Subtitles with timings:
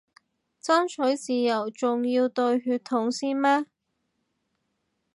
[0.63, 3.67] 爭取自由仲要對血統先咩